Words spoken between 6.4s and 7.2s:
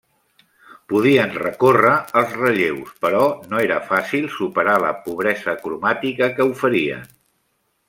que oferien.